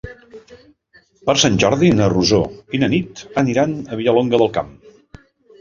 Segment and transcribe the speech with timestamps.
[1.29, 2.41] Per Sant Jordi na Rosó
[2.79, 4.77] i na Nit aniran a Vilallonga del Camp.